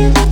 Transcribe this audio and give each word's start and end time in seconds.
you. 0.00 0.29